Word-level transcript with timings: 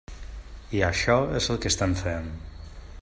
I 0.77 0.81
això 0.87 1.17
és 1.41 1.51
el 1.55 1.61
que 1.67 1.73
estem 1.73 1.95
fent. 2.01 2.33